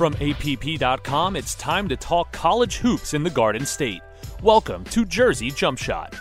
[0.00, 4.00] From APP.com, it's time to talk college hoops in the Garden State.
[4.42, 6.16] Welcome to Jersey Jump Shot.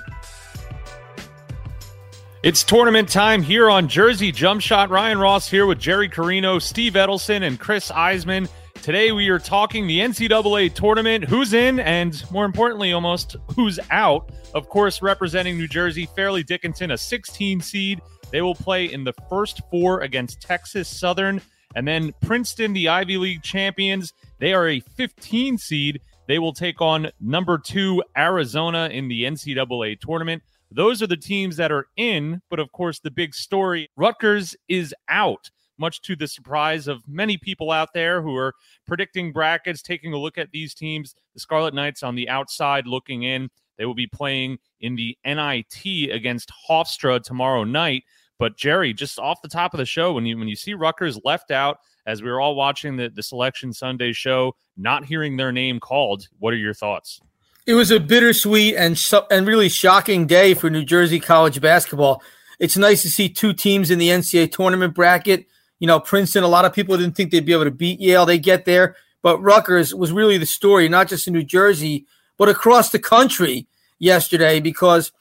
[2.43, 4.89] It's tournament time here on Jersey Jump Shot.
[4.89, 8.49] Ryan Ross here with Jerry Carino, Steve Edelson, and Chris Eisman.
[8.81, 14.29] Today we are talking the NCAA tournament, who's in, and more importantly, almost who's out.
[14.53, 18.01] Of course, representing New Jersey, Fairleigh Dickinson, a 16 seed.
[18.29, 21.41] They will play in the first four against Texas Southern.
[21.75, 26.01] And then Princeton, the Ivy League champions, they are a 15 seed.
[26.27, 30.43] They will take on number two Arizona in the NCAA tournament.
[30.71, 34.93] Those are the teams that are in, but of course, the big story Rutgers is
[35.07, 38.53] out, much to the surprise of many people out there who are
[38.85, 41.15] predicting brackets, taking a look at these teams.
[41.33, 43.49] The Scarlet Knights on the outside looking in.
[43.77, 48.03] They will be playing in the NIT against Hofstra tomorrow night.
[48.39, 51.19] But Jerry, just off the top of the show, when you when you see Rutgers
[51.25, 55.51] left out as we were all watching the, the Selection Sunday show, not hearing their
[55.51, 57.19] name called, what are your thoughts?
[57.67, 62.23] It was a bittersweet and and really shocking day for New Jersey college basketball.
[62.59, 65.45] It's nice to see two teams in the NCAA tournament bracket.
[65.79, 66.43] You know, Princeton.
[66.43, 68.25] A lot of people didn't think they'd be able to beat Yale.
[68.25, 72.05] They get there, but Rutgers was really the story, not just in New Jersey,
[72.37, 73.67] but across the country
[73.99, 75.11] yesterday because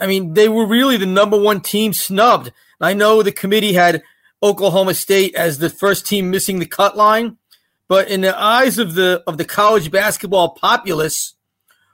[0.00, 2.52] I mean, they were really the number one team snubbed.
[2.80, 4.02] I know the committee had
[4.42, 7.36] Oklahoma State as the first team missing the cut line,
[7.88, 11.34] but in the eyes of the of the college basketball populace,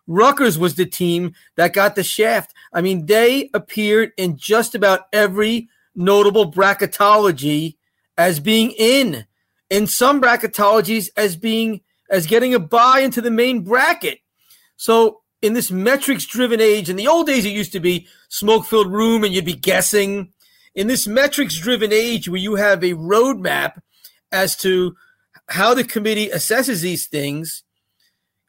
[0.07, 2.55] Rutgers was the team that got the shaft.
[2.73, 7.77] I mean, they appeared in just about every notable bracketology
[8.17, 9.27] as being in.
[9.69, 14.21] In some bracketologies as being as getting a buy into the main bracket.
[14.77, 18.67] So in this metrics driven age, in the old days, it used to be smoke
[18.67, 20.33] filled room and you'd be guessing.
[20.75, 23.81] In this metrics driven age where you have a roadmap
[24.33, 24.97] as to
[25.49, 27.63] how the committee assesses these things,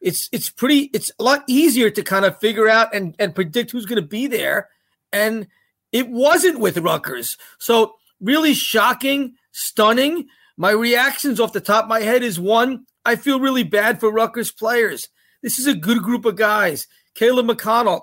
[0.00, 3.70] it's it's pretty it's a lot easier to kind of figure out and, and predict
[3.70, 4.68] who's going to be there.
[5.12, 5.46] And
[5.92, 7.38] it wasn't with Rutgers.
[7.58, 10.26] So really shocking, stunning.
[10.56, 14.12] My reactions off the top of my head is one, I feel really bad for
[14.12, 15.08] Rutgers players.
[15.42, 16.86] This is a good group of guys.
[17.14, 18.02] Caleb McConnell,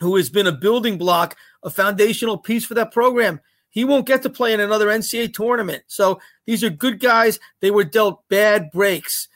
[0.00, 3.40] who has been a building block, a foundational piece for that program,
[3.70, 5.82] he won't get to play in another NCAA tournament.
[5.86, 7.38] So these are good guys.
[7.60, 9.28] They were dealt bad breaks.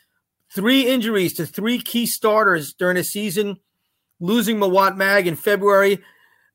[0.53, 3.59] Three injuries to three key starters during the season,
[4.19, 5.99] losing Mawot Mag in February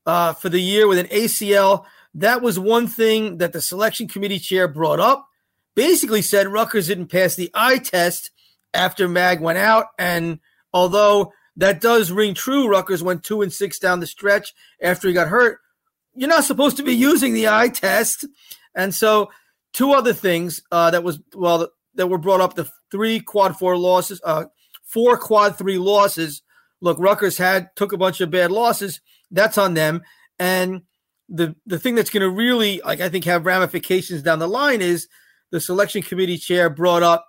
[0.06, 1.86] uh, for the year with an ACL.
[2.14, 5.28] That was one thing that the selection committee chair brought up.
[5.76, 8.32] Basically said Rutgers didn't pass the eye test
[8.74, 10.40] after Mag went out, and
[10.76, 15.14] Although that does ring true, Rutgers went two and six down the stretch after he
[15.14, 15.60] got hurt.
[16.14, 18.26] You're not supposed to be using the eye test,
[18.76, 19.32] and so
[19.72, 23.78] two other things uh, that was well that were brought up: the three quad four
[23.78, 24.46] losses, uh,
[24.84, 26.42] four quad three losses.
[26.82, 29.00] Look, Rutgers had took a bunch of bad losses.
[29.32, 30.02] That's on them,
[30.40, 30.82] and
[31.30, 34.82] the the thing that's going to really like I think have ramifications down the line
[34.82, 35.08] is
[35.52, 37.26] the selection committee chair brought up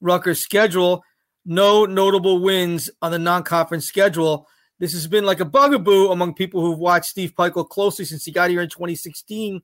[0.00, 1.04] Rutgers' schedule
[1.44, 4.48] no notable wins on the non-conference schedule.
[4.78, 8.32] This has been like a bugaboo among people who've watched Steve Pikiell closely since he
[8.32, 9.62] got here in 2016.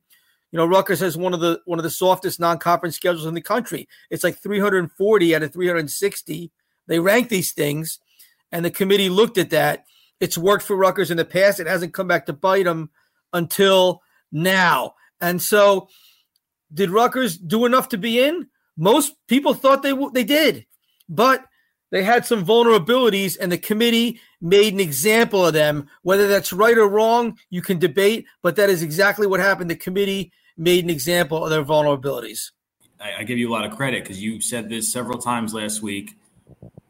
[0.51, 3.41] You know, Rutgers has one of the one of the softest non-conference schedules in the
[3.41, 3.87] country.
[4.09, 6.51] It's like 340 out of 360.
[6.87, 7.99] They rank these things,
[8.51, 9.85] and the committee looked at that.
[10.19, 11.59] It's worked for Rutgers in the past.
[11.59, 12.89] It hasn't come back to bite them
[13.33, 14.95] until now.
[15.21, 15.87] And so,
[16.73, 18.47] did Rutgers do enough to be in?
[18.77, 20.65] Most people thought they they did,
[21.07, 21.45] but
[21.91, 25.87] they had some vulnerabilities, and the committee made an example of them.
[26.01, 29.69] Whether that's right or wrong, you can debate, but that is exactly what happened.
[29.69, 32.51] The committee made an example of their vulnerabilities.
[32.99, 35.81] I, I give you a lot of credit because you said this several times last
[35.81, 36.15] week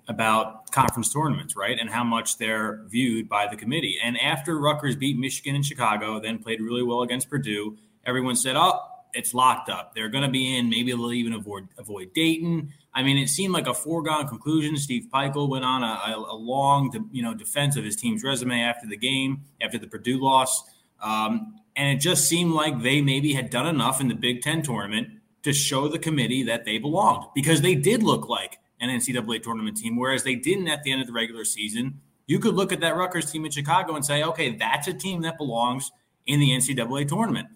[0.08, 1.78] about conference tournaments, right?
[1.80, 3.98] And how much they're viewed by the committee.
[4.04, 8.56] And after Rutgers beat Michigan and Chicago, then played really well against Purdue, everyone said,
[8.56, 8.80] oh,
[9.14, 9.94] it's locked up.
[9.94, 10.70] They're going to be in.
[10.70, 12.74] Maybe they'll even avoid avoid Dayton.
[12.94, 14.78] I mean, it seemed like a foregone conclusion.
[14.78, 18.86] Steve Pikiell went on a, a, long, you know, defense of his team's resume after
[18.88, 20.64] the game, after the Purdue loss,
[21.02, 24.62] um, and it just seemed like they maybe had done enough in the Big Ten
[24.62, 25.08] tournament
[25.44, 29.78] to show the committee that they belonged because they did look like an NCAA tournament
[29.78, 32.02] team, whereas they didn't at the end of the regular season.
[32.28, 35.22] You could look at that Rutgers team in Chicago and say, okay, that's a team
[35.22, 35.92] that belongs
[36.26, 37.48] in the NCAA tournament.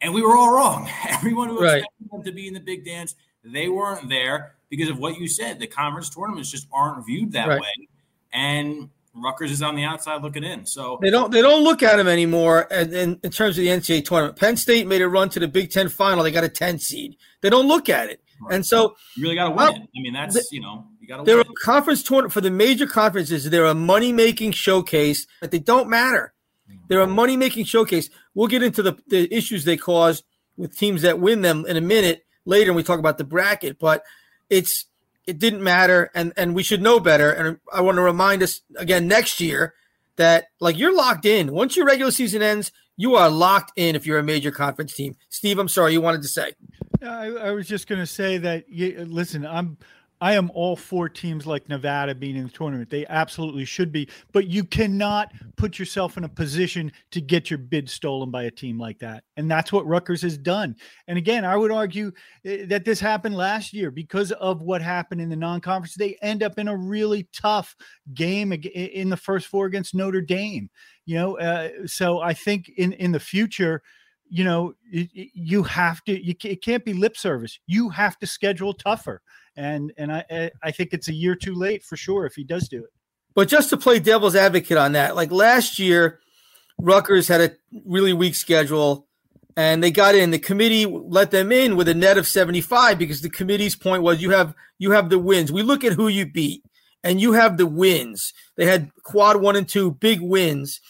[0.00, 0.88] And we were all wrong.
[1.08, 1.78] Everyone who right.
[1.78, 3.14] expected them to be in the big dance,
[3.44, 5.58] they weren't there because of what you said.
[5.58, 7.60] The conference tournaments just aren't viewed that right.
[7.60, 7.88] way.
[8.32, 10.66] And Rutgers is on the outside looking in.
[10.66, 13.70] So they don't they don't look at them anymore in, in, in, terms of the
[13.70, 14.38] NCAA tournament.
[14.38, 16.22] Penn State made a run to the Big Ten final.
[16.24, 17.16] They got a 10 seed.
[17.40, 18.22] They don't look at it.
[18.40, 18.54] Right.
[18.54, 19.82] And so you really got to win.
[19.82, 21.22] I mean, that's the, you know, you got to.
[21.24, 23.48] There are conference tournament for the major conferences.
[23.50, 26.34] They're a money making showcase, but they don't matter.
[26.70, 26.80] Mm-hmm.
[26.88, 28.10] They're a money making showcase.
[28.38, 30.22] We'll get into the, the issues they cause
[30.56, 33.80] with teams that win them in a minute later and we talk about the bracket,
[33.80, 34.04] but
[34.48, 34.84] it's
[35.26, 37.32] it didn't matter and and we should know better.
[37.32, 39.74] And I want to remind us again next year
[40.18, 41.52] that like you're locked in.
[41.52, 45.16] Once your regular season ends, you are locked in if you're a major conference team.
[45.28, 46.52] Steve, I'm sorry, you wanted to say.
[47.02, 48.68] I, I was just going to say that.
[48.68, 49.78] You, listen, I'm
[50.20, 52.90] I am all for teams like Nevada being in the tournament.
[52.90, 57.58] They absolutely should be, but you cannot put yourself in a position to get your
[57.58, 59.24] bid stolen by a team like that.
[59.36, 60.76] And that's what Rutgers has done.
[61.06, 62.12] And again, I would argue
[62.44, 65.94] eh, that this happened last year because of what happened in the non conference.
[65.94, 67.76] They end up in a really tough
[68.14, 70.68] game in the first four against Notre Dame.
[71.06, 73.82] You know, uh, so I think in, in the future,
[74.30, 77.58] you know, you have to, you, it can't be lip service.
[77.66, 79.22] You have to schedule tougher
[79.58, 82.68] and and I I think it's a year too late for sure if he does
[82.68, 82.90] do it.
[83.34, 86.20] But just to play devil's advocate on that, like last year,
[86.78, 87.50] Rutgers had a
[87.84, 89.06] really weak schedule,
[89.56, 90.30] and they got in.
[90.30, 94.02] The committee let them in with a net of seventy five because the committee's point
[94.02, 95.52] was you have you have the wins.
[95.52, 96.62] We look at who you beat,
[97.02, 98.32] and you have the wins.
[98.56, 100.80] They had quad one and two big wins,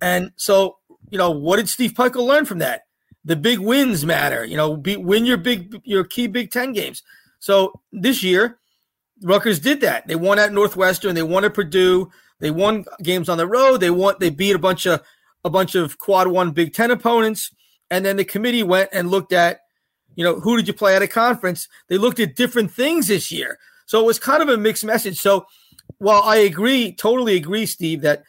[0.00, 0.78] and so
[1.10, 2.82] you know what did Steve Pikiell learn from that?
[3.26, 4.44] The big wins matter.
[4.44, 7.02] You know, be, win your big your key Big Ten games.
[7.38, 8.58] So this year,
[9.22, 10.06] Rutgers did that.
[10.06, 11.14] They won at Northwestern.
[11.14, 12.10] They won at Purdue.
[12.40, 13.78] They won games on the road.
[13.78, 14.16] They won.
[14.20, 15.02] They beat a bunch of
[15.44, 17.50] a bunch of quad one Big Ten opponents.
[17.90, 19.60] And then the committee went and looked at,
[20.16, 21.68] you know, who did you play at a conference?
[21.88, 23.58] They looked at different things this year.
[23.86, 25.18] So it was kind of a mixed message.
[25.18, 25.46] So
[25.98, 28.24] while I agree, totally agree, Steve, that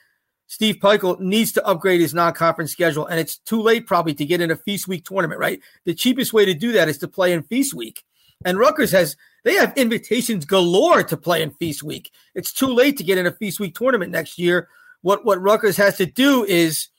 [0.45, 4.39] Steve Pikiell needs to upgrade his non-conference schedule, and it's too late probably to get
[4.39, 5.59] in a feast week tournament, right?
[5.85, 8.03] The cheapest way to do that is to play in feast week.
[8.45, 12.11] And Rutgers has they have invitations galore to play in Feast Week.
[12.35, 14.67] It's too late to get in a Feast Week tournament next year.
[15.01, 16.89] What what Rutgers has to do is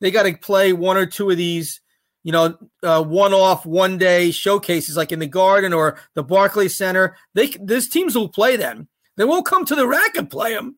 [0.00, 1.80] they got to play one or two of these,
[2.22, 7.16] you know, uh, one-off, one-day showcases like in the Garden or the Barclays Center.
[7.34, 8.88] They these teams will play them.
[9.16, 10.76] They won't come to the RAC and play them.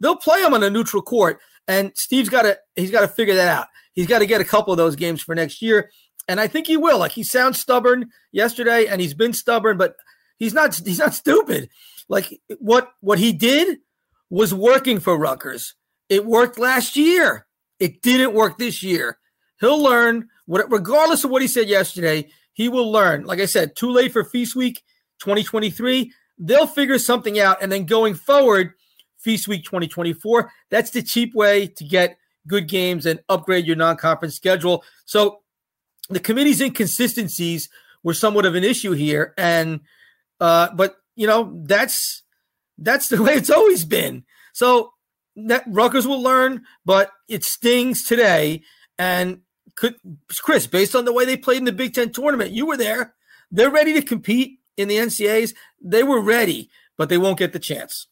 [0.00, 1.38] They'll play them on a neutral court.
[1.68, 3.68] And Steve's got to he's got to figure that out.
[3.94, 5.90] He's got to get a couple of those games for next year
[6.28, 6.98] and I think he will.
[6.98, 9.96] Like he sounds stubborn yesterday, and he's been stubborn, but
[10.38, 10.74] he's not.
[10.84, 11.68] He's not stupid.
[12.08, 13.78] Like what what he did
[14.30, 15.74] was working for Rutgers.
[16.08, 17.46] It worked last year.
[17.78, 19.18] It didn't work this year.
[19.60, 20.28] He'll learn.
[20.46, 23.24] What, regardless of what he said yesterday, he will learn.
[23.24, 24.82] Like I said, too late for Feast Week
[25.20, 26.12] 2023.
[26.38, 28.74] They'll figure something out, and then going forward,
[29.18, 30.50] Feast Week 2024.
[30.70, 34.84] That's the cheap way to get good games and upgrade your non-conference schedule.
[35.06, 35.40] So
[36.08, 37.68] the committee's inconsistencies
[38.02, 39.80] were somewhat of an issue here, and
[40.40, 42.22] uh, but you know that's
[42.78, 44.24] that's the way it's always been.
[44.52, 44.92] So
[45.36, 48.62] that Rutgers will learn, but it stings today.
[48.98, 49.40] And
[49.74, 49.96] could
[50.40, 53.14] Chris, based on the way they played in the Big Ten tournament, you were there.
[53.50, 55.54] They're ready to compete in the NCAAs.
[55.82, 58.06] They were ready, but they won't get the chance.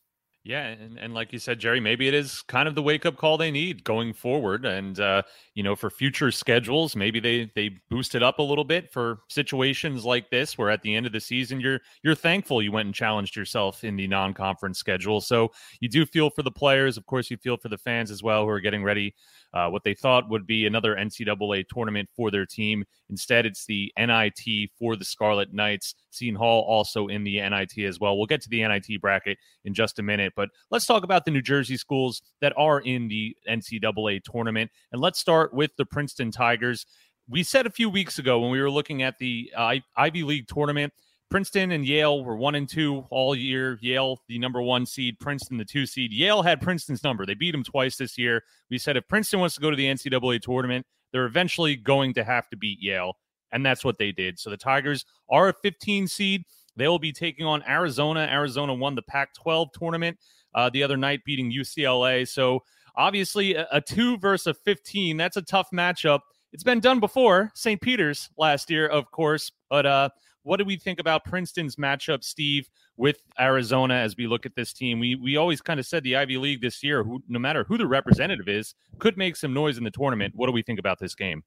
[0.45, 3.17] Yeah, and, and like you said, Jerry, maybe it is kind of the wake up
[3.17, 5.23] call they need going forward, and uh,
[5.55, 9.21] you know, for future schedules, maybe they they boost it up a little bit for
[9.29, 12.87] situations like this, where at the end of the season, you're you're thankful you went
[12.87, 15.21] and challenged yourself in the non conference schedule.
[15.21, 18.21] So you do feel for the players, of course, you feel for the fans as
[18.21, 19.15] well, who are getting ready
[19.55, 22.85] uh, what they thought would be another NCAA tournament for their team.
[23.11, 25.95] Instead, it's the NIT for the Scarlet Knights.
[26.11, 28.17] Seton Hall also in the NIT as well.
[28.17, 31.31] We'll get to the NIT bracket in just a minute, but let's talk about the
[31.31, 34.71] New Jersey schools that are in the NCAA tournament.
[34.93, 36.87] And let's start with the Princeton Tigers.
[37.29, 40.49] We said a few weeks ago when we were looking at the uh, Ivy League
[40.49, 40.93] tournament
[41.33, 43.79] Princeton and Yale were one and two all year.
[43.81, 46.13] Yale, the number one seed, Princeton, the two seed.
[46.13, 47.25] Yale had Princeton's number.
[47.25, 48.43] They beat them twice this year.
[48.69, 52.23] We said if Princeton wants to go to the NCAA tournament, they're eventually going to
[52.23, 53.15] have to beat Yale.
[53.51, 54.39] And that's what they did.
[54.39, 56.45] So the Tigers are a 15 seed.
[56.77, 58.29] They will be taking on Arizona.
[58.31, 60.19] Arizona won the Pac 12 tournament
[60.55, 62.27] uh, the other night, beating UCLA.
[62.27, 62.63] So
[62.97, 66.21] obviously, a, a two versus a 15, that's a tough matchup.
[66.53, 67.81] It's been done before, St.
[67.81, 69.51] Peter's last year, of course.
[69.71, 70.09] But uh,
[70.43, 74.73] what do we think about Princeton's matchup, Steve, with Arizona as we look at this
[74.73, 74.99] team?
[74.99, 77.79] We we always kind of said the Ivy League this year, who, no matter who
[77.79, 80.35] the representative is, could make some noise in the tournament.
[80.37, 81.43] What do we think about this game?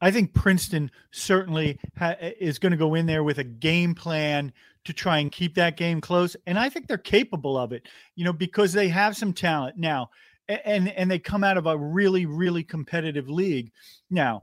[0.00, 4.52] I think Princeton certainly ha- is going to go in there with a game plan
[4.84, 7.86] to try and keep that game close, and I think they're capable of it.
[8.14, 10.10] You know, because they have some talent now,
[10.48, 13.72] and and they come out of a really really competitive league.
[14.10, 14.42] Now,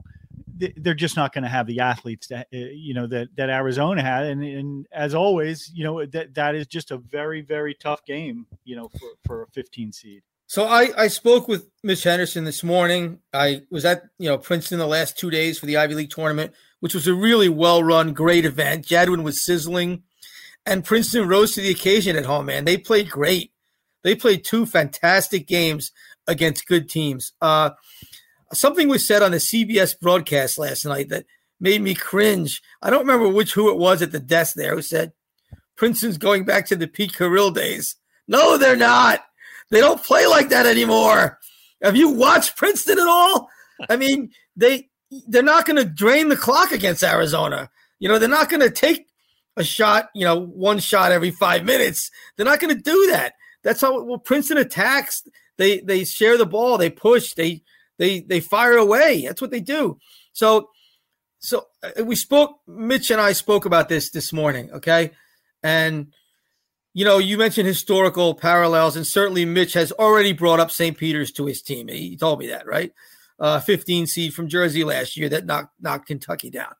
[0.56, 4.02] they're just not going to have the athletes that uh, you know that that Arizona
[4.02, 8.04] had, and, and as always, you know that that is just a very very tough
[8.04, 10.22] game, you know, for for a 15 seed.
[10.46, 13.18] So I I spoke with Mitch Henderson this morning.
[13.32, 16.52] I was at you know Princeton the last two days for the Ivy League tournament,
[16.80, 18.86] which was a really well run, great event.
[18.86, 20.04] Jadwin was sizzling,
[20.64, 22.46] and Princeton rose to the occasion at home.
[22.46, 23.52] Man, they played great.
[24.04, 25.90] They played two fantastic games
[26.28, 27.32] against good teams.
[27.40, 27.70] Uh,
[28.52, 31.26] something was said on the CBS broadcast last night that
[31.58, 32.62] made me cringe.
[32.80, 35.12] I don't remember which who it was at the desk there who said
[35.76, 37.96] Princeton's going back to the Pete Carril days.
[38.28, 39.24] No, they're not.
[39.70, 41.38] They don't play like that anymore.
[41.82, 43.48] Have you watched Princeton at all?
[43.88, 44.88] I mean, they
[45.28, 47.70] they're not going to drain the clock against Arizona.
[47.98, 49.06] You know, they're not going to take
[49.56, 52.10] a shot, you know, one shot every 5 minutes.
[52.36, 53.34] They're not going to do that.
[53.62, 55.22] That's how well Princeton attacks.
[55.58, 57.62] They they share the ball, they push, they
[57.98, 59.22] they they fire away.
[59.26, 59.98] That's what they do.
[60.32, 60.70] So
[61.38, 62.60] so uh, we spoke.
[62.66, 64.70] Mitch and I spoke about this this morning.
[64.72, 65.12] Okay,
[65.62, 66.12] and
[66.96, 70.96] you know you mentioned historical parallels, and certainly Mitch has already brought up St.
[70.96, 71.88] Peter's to his team.
[71.88, 72.90] He told me that, right?
[73.38, 76.72] Uh, 15 seed from Jersey last year that knocked knocked Kentucky down.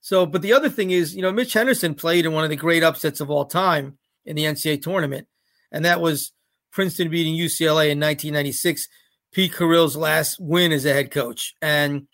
[0.00, 2.56] So, but the other thing is, you know, Mitch Henderson played in one of the
[2.56, 5.28] great upsets of all time in the NCAA tournament,
[5.70, 6.32] and that was
[6.72, 8.88] Princeton beating UCLA in 1996
[9.32, 11.54] Pete Carril's last win as a head coach.
[11.60, 12.06] And,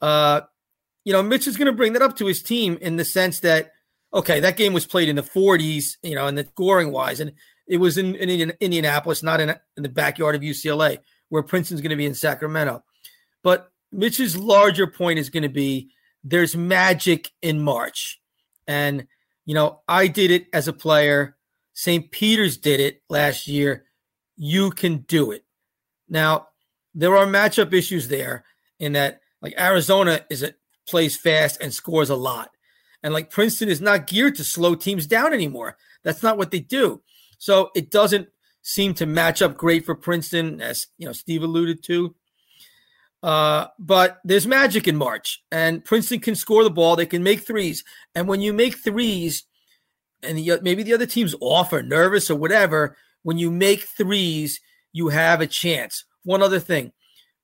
[0.00, 0.40] uh,
[1.04, 3.38] you know, Mitch is going to bring that up to his team in the sense
[3.40, 3.70] that,
[4.12, 7.32] okay, that game was played in the 40s, you know, and the scoring wise, and
[7.66, 10.98] it was in, in Indianapolis, not in, in the backyard of UCLA,
[11.28, 12.84] where Princeton's going to be in Sacramento.
[13.42, 15.90] But Mitch's larger point is going to be
[16.22, 18.20] there's magic in March.
[18.66, 19.06] And,
[19.44, 21.36] you know, I did it as a player.
[21.72, 22.10] St.
[22.10, 23.84] Peter's did it last year.
[24.36, 25.44] You can do it.
[26.08, 26.48] Now,
[26.94, 28.44] there are matchup issues there
[28.80, 30.54] in that like Arizona is a
[30.88, 32.50] plays fast and scores a lot.
[33.06, 35.76] And like Princeton is not geared to slow teams down anymore.
[36.02, 37.02] That's not what they do.
[37.38, 38.28] So it doesn't
[38.62, 42.16] seem to match up great for Princeton, as you know, Steve alluded to.
[43.22, 46.96] Uh, but there's magic in March, and Princeton can score the ball.
[46.96, 47.84] They can make threes,
[48.16, 49.44] and when you make threes,
[50.24, 54.60] and the, maybe the other team's off or nervous or whatever, when you make threes,
[54.92, 56.04] you have a chance.
[56.24, 56.90] One other thing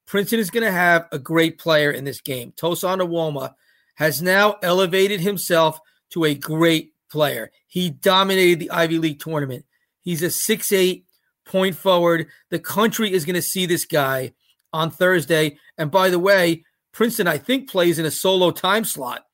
[0.07, 2.53] Princeton is going to have a great player in this game.
[2.57, 3.55] Tosan Evbuomwan
[3.95, 5.81] has now elevated himself
[6.11, 7.51] to a great player.
[7.67, 9.65] He dominated the Ivy League tournament.
[10.01, 11.05] He's a six-eight
[11.45, 12.27] point forward.
[12.51, 14.33] The country is going to see this guy
[14.73, 15.59] on Thursday.
[15.79, 19.25] And by the way, Princeton, I think, plays in a solo time slot.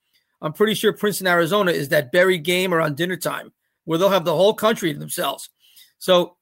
[0.41, 3.53] I'm pretty sure Princeton, Arizona is that buried game around dinner time
[3.85, 5.49] where they'll have the whole country to themselves.
[5.99, 6.37] So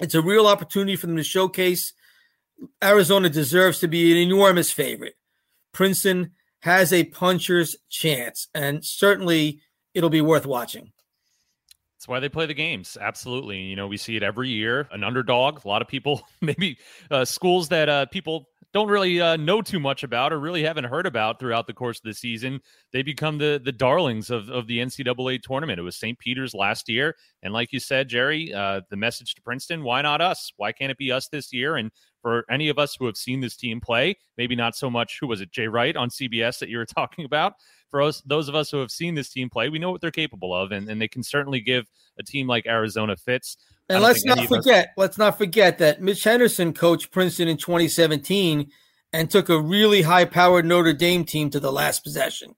[0.00, 1.92] it's a real opportunity for them to showcase
[2.82, 5.16] Arizona deserves to be an enormous favorite.
[5.72, 9.60] Princeton has a puncher's chance, and certainly
[9.94, 10.92] it'll be worth watching.
[11.96, 12.98] That's why they play the games.
[13.00, 13.58] Absolutely.
[13.60, 14.86] You know, we see it every year.
[14.92, 15.64] An underdog.
[15.64, 16.78] A lot of people, maybe
[17.10, 20.84] uh, schools that uh, people don't really uh, know too much about or really haven't
[20.84, 22.60] heard about throughout the course of the season.
[22.92, 25.80] They become the the darlings of, of the NCAA tournament.
[25.80, 26.18] It was St.
[26.18, 27.16] Peter's last year.
[27.42, 30.52] And like you said, Jerry, uh, the message to Princeton why not us?
[30.58, 31.76] Why can't it be us this year?
[31.76, 31.90] And
[32.20, 35.26] for any of us who have seen this team play, maybe not so much, who
[35.26, 37.54] was it, Jay Wright on CBS that you were talking about?
[37.90, 40.10] For us, those of us who have seen this team play, we know what they're
[40.10, 41.86] capable of, and, and they can certainly give
[42.18, 43.56] a team like Arizona fits.
[43.88, 48.70] And let's not forget, us- let's not forget that Mitch Henderson coached Princeton in 2017
[49.12, 52.54] and took a really high-powered Notre Dame team to the last possession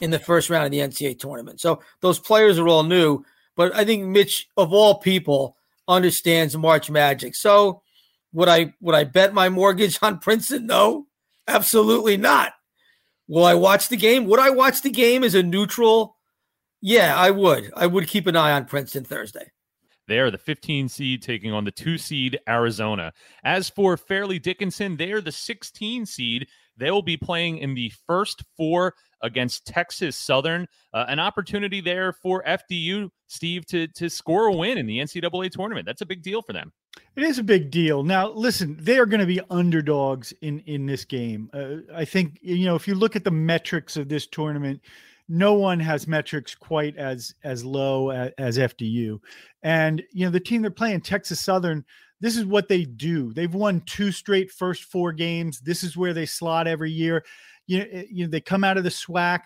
[0.00, 1.60] in the first round of the NCAA tournament.
[1.60, 3.24] So those players are all new,
[3.56, 7.34] but I think Mitch, of all people, understands March Magic.
[7.34, 7.82] So
[8.32, 10.66] would I would I bet my mortgage on Princeton?
[10.66, 11.06] No,
[11.46, 12.54] absolutely not.
[13.32, 14.26] Will I watch the game?
[14.26, 16.18] Would I watch the game as a neutral?
[16.82, 17.72] Yeah, I would.
[17.74, 19.52] I would keep an eye on Princeton Thursday.
[20.06, 23.10] They are the 15 seed taking on the two seed Arizona.
[23.42, 26.46] As for Fairleigh Dickinson, they are the 16 seed.
[26.76, 30.66] They will be playing in the first four against Texas Southern.
[30.92, 35.50] Uh, an opportunity there for FDU, Steve, to to score a win in the NCAA
[35.50, 35.86] tournament.
[35.86, 36.72] That's a big deal for them.
[37.16, 38.02] It is a big deal.
[38.02, 41.50] Now, listen, they are going to be underdogs in in this game.
[41.52, 44.80] Uh, I think you know if you look at the metrics of this tournament,
[45.28, 49.20] no one has metrics quite as as low as, as FDU.
[49.62, 51.84] And you know the team they're playing, Texas Southern.
[52.20, 53.32] This is what they do.
[53.32, 55.58] They've won two straight first four games.
[55.58, 57.24] This is where they slot every year.
[57.66, 59.42] You know, eh, you know they come out of the SWAC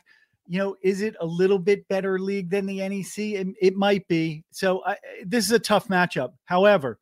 [0.48, 3.18] you know, is it a little bit better league than the NEC?
[3.18, 4.44] It, it might be.
[4.50, 6.34] So I, this is a tough matchup.
[6.44, 6.98] However,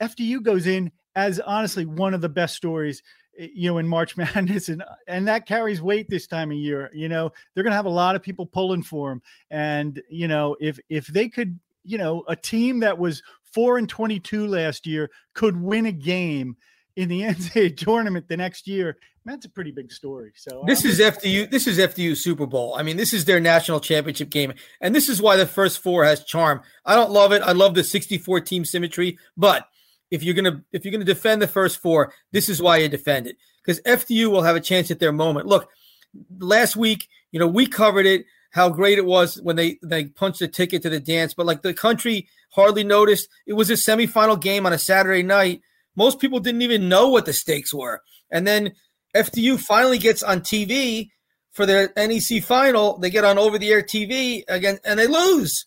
[0.00, 3.02] FDU goes in as honestly one of the best stories
[3.38, 6.90] you know, in March Madness, and and that carries weight this time of year.
[6.94, 10.28] You know, they're going to have a lot of people pulling for them, and you
[10.28, 14.46] know, if if they could, you know, a team that was four and twenty two
[14.46, 16.56] last year could win a game
[16.96, 20.32] in the NCAA tournament the next year, that's a pretty big story.
[20.36, 21.50] So this is FDU.
[21.50, 22.74] This is FDU Super Bowl.
[22.76, 26.04] I mean, this is their national championship game, and this is why the first four
[26.04, 26.62] has charm.
[26.84, 27.42] I don't love it.
[27.42, 29.68] I love the 64 team symmetry, but
[30.10, 33.26] if you're gonna if you're gonna defend the first four, this is why you defend
[33.26, 35.46] it because FDU will have a chance at their moment.
[35.46, 35.68] Look,
[36.38, 40.40] last week, you know, we covered it how great it was when they they punched
[40.40, 43.28] a ticket to the dance, but like the country hardly noticed.
[43.46, 45.62] It was a semifinal game on a Saturday night
[45.96, 48.02] most people didn't even know what the stakes were.
[48.30, 48.72] And then
[49.14, 51.08] FDU finally gets on TV
[51.52, 52.98] for their NEC final.
[52.98, 55.66] They get on over the air TV again and they lose.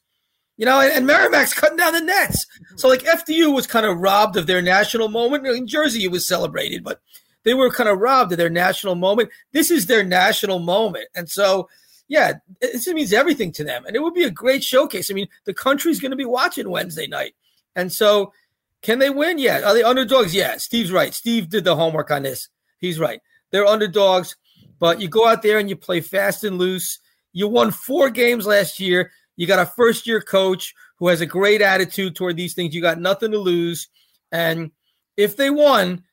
[0.57, 2.45] You know, and, and Merrimack's cutting down the nets.
[2.75, 5.47] So like FDU was kind of robbed of their national moment.
[5.47, 7.01] In Jersey, it was celebrated, but
[7.43, 9.29] they were kind of robbed of their national moment.
[9.53, 11.07] This is their national moment.
[11.15, 11.69] And so,
[12.09, 13.85] yeah, it means everything to them.
[13.85, 15.09] And it would be a great showcase.
[15.09, 17.35] I mean, the country's going to be watching Wednesday night.
[17.75, 18.33] And so
[18.81, 19.37] can they win?
[19.37, 19.61] Yeah.
[19.65, 20.33] Are they underdogs?
[20.33, 20.57] Yeah.
[20.57, 21.13] Steve's right.
[21.13, 22.49] Steve did the homework on this.
[22.79, 23.19] He's right.
[23.51, 24.35] They're underdogs,
[24.79, 26.99] but you go out there and you play fast and loose.
[27.33, 29.11] You won four games last year.
[29.35, 32.73] You got a first year coach who has a great attitude toward these things.
[32.73, 33.87] You got nothing to lose.
[34.31, 34.71] And
[35.17, 36.03] if they won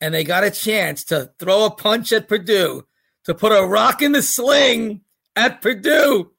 [0.00, 2.86] and they got a chance to throw a punch at Purdue,
[3.24, 5.00] to put a rock in the sling
[5.34, 6.30] at Purdue,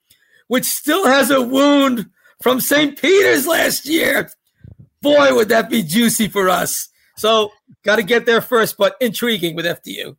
[0.48, 2.10] which still has a wound
[2.41, 3.00] from St.
[3.00, 4.29] Peter's last year,
[5.16, 6.90] boy, would that be juicy for us.
[7.18, 7.52] So
[7.84, 10.16] got to get there first, but intriguing with FDU.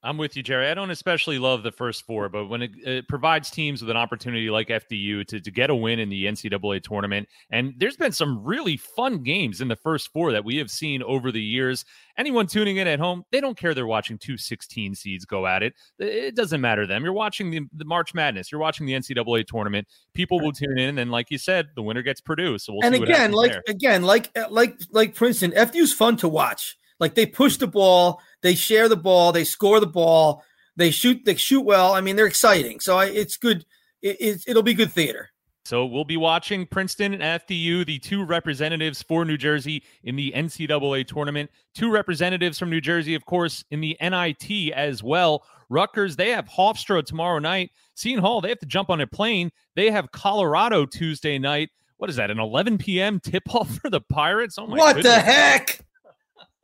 [0.00, 0.68] I'm with you, Jerry.
[0.68, 3.96] I don't especially love the first four, but when it, it, provides teams with an
[3.96, 8.12] opportunity like FDU to, to get a win in the NCAA tournament, and there's been
[8.12, 11.84] some really fun games in the first four that we have seen over the years.
[12.16, 15.64] Anyone tuning in at home, they don't care they're watching two 16 seeds go at
[15.64, 15.74] it.
[15.98, 17.02] It doesn't matter to them.
[17.02, 19.88] You're watching the, the March Madness, you're watching the NCAA tournament.
[20.14, 22.58] People will tune in, and like you said, the winner gets Purdue.
[22.58, 23.62] So we'll and again, like there.
[23.66, 26.78] again, like like like Princeton, FDU's fun to watch.
[27.00, 29.32] Like they push the ball they share the ball.
[29.32, 30.44] They score the ball.
[30.76, 31.24] They shoot.
[31.24, 31.92] They shoot well.
[31.92, 32.80] I mean, they're exciting.
[32.80, 33.64] So I, it's good.
[34.00, 35.30] It, it, will be good theater.
[35.64, 40.32] So we'll be watching Princeton and FDU, the two representatives for New Jersey in the
[40.34, 41.50] NCAA tournament.
[41.74, 45.44] Two representatives from New Jersey, of course, in the NIT as well.
[45.68, 47.70] Rutgers, they have Hofstra tomorrow night.
[47.94, 49.50] Seton Hall, they have to jump on a plane.
[49.76, 51.68] They have Colorado Tuesday night.
[51.98, 52.30] What is that?
[52.30, 53.20] An 11 p.m.
[53.20, 54.56] tip off for the Pirates?
[54.58, 54.76] Oh my!
[54.76, 55.14] What goodness.
[55.16, 55.80] the heck?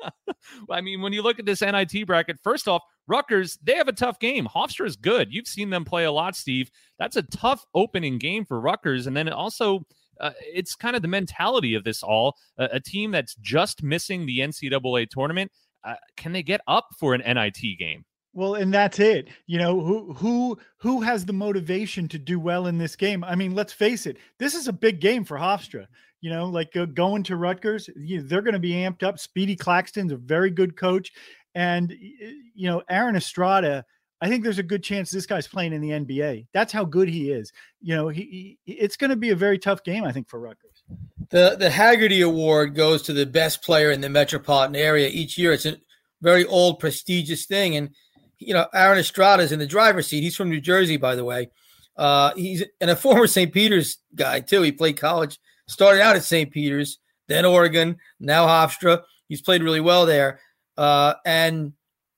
[0.70, 3.92] I mean, when you look at this NIT bracket, first off, Rutgers, they have a
[3.92, 4.46] tough game.
[4.46, 5.32] Hofstra is good.
[5.32, 6.70] You've seen them play a lot, Steve.
[6.98, 9.06] That's a tough opening game for Rutgers.
[9.06, 9.86] And then also,
[10.20, 12.36] uh, it's kind of the mentality of this all.
[12.58, 15.50] Uh, a team that's just missing the NCAA tournament.
[15.82, 18.04] Uh, can they get up for an NIT game?
[18.32, 19.28] Well, and that's it.
[19.46, 23.22] You know, who who who has the motivation to do well in this game?
[23.22, 24.16] I mean, let's face it.
[24.40, 25.86] This is a big game for Hofstra
[26.24, 29.18] you know, like uh, going to Rutgers, you, they're going to be amped up.
[29.18, 31.12] Speedy Claxton's a very good coach.
[31.54, 33.84] And, you know, Aaron Estrada,
[34.22, 36.46] I think there's a good chance this guy's playing in the NBA.
[36.54, 37.52] That's how good he is.
[37.82, 40.40] You know, he, he it's going to be a very tough game, I think, for
[40.40, 40.82] Rutgers.
[41.28, 45.52] The the Haggerty Award goes to the best player in the metropolitan area each year.
[45.52, 45.76] It's a
[46.22, 47.76] very old, prestigious thing.
[47.76, 47.90] And,
[48.38, 50.22] you know, Aaron Estrada is in the driver's seat.
[50.22, 51.50] He's from New Jersey, by the way.
[51.98, 53.52] Uh, he's and a former St.
[53.52, 54.62] Peter's guy, too.
[54.62, 56.50] He played college Started out at St.
[56.50, 56.98] Peter's,
[57.28, 59.02] then Oregon, now Hofstra.
[59.28, 60.40] He's played really well there.
[60.76, 61.72] Uh, and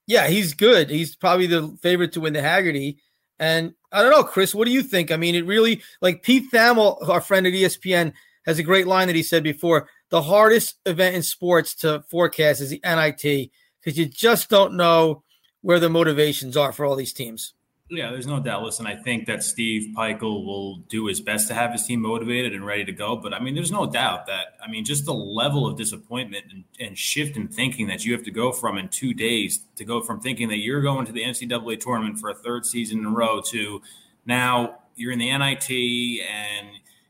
[0.07, 0.91] yeah, he's good.
[0.91, 2.99] He's probably the favorite to win the Haggerty.
[3.39, 5.11] And I don't know, Chris, what do you think?
[5.11, 8.13] I mean, it really like Pete Thamel, our friend at ESPN,
[8.47, 9.89] has a great line that he said before.
[10.11, 15.23] The hardest event in sports to forecast is the NIT because you just don't know
[15.63, 17.55] where the motivations are for all these teams.
[17.89, 18.65] Yeah, there's no doubt.
[18.65, 22.53] Listen, I think that Steve Pikiell will do his best to have his team motivated
[22.53, 23.15] and ready to go.
[23.15, 26.65] But I mean, there's no doubt that I mean, just the level of disappointment and,
[26.81, 30.01] and, shift in thinking that you have to go from in two days to go
[30.01, 33.11] from thinking that you're going to the NCAA tournament for a third season in a
[33.11, 33.81] row to
[34.25, 36.69] now you're in the NIT and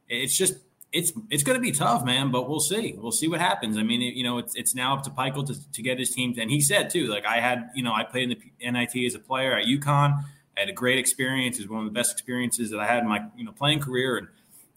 [0.08, 0.56] it's just
[0.92, 2.30] it's it's going to be tough, man.
[2.30, 2.94] But we'll see.
[2.98, 3.78] We'll see what happens.
[3.78, 6.10] I mean, it, you know, it's it's now up to Pikiell to, to get his
[6.10, 6.34] team.
[6.38, 9.14] And he said too, like I had, you know, I played in the NIT as
[9.14, 10.22] a player at UConn.
[10.56, 11.58] I had a great experience.
[11.58, 14.16] It's one of the best experiences that I had in my you know playing career,
[14.16, 14.28] and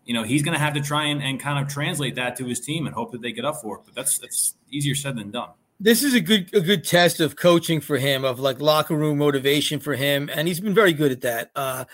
[0.05, 2.45] you know he's going to have to try and, and kind of translate that to
[2.45, 3.81] his team and hope that they get up for it.
[3.85, 5.49] But that's that's easier said than done.
[5.79, 9.19] This is a good a good test of coaching for him, of like locker room
[9.19, 11.51] motivation for him, and he's been very good at that.
[11.55, 11.85] Uh,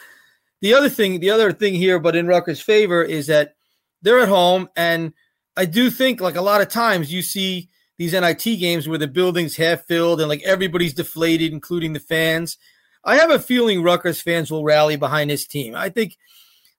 [0.61, 3.55] the other thing, the other thing here, but in Rutgers' favor, is that
[4.01, 5.13] they're at home, and
[5.55, 9.07] I do think like a lot of times you see these NIT games where the
[9.07, 12.57] building's half filled and like everybody's deflated, including the fans.
[13.05, 15.75] I have a feeling Rutgers fans will rally behind this team.
[15.75, 16.17] I think